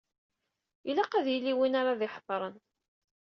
[0.89, 2.55] Ilaq ad yili win ara d-iheḍṛen.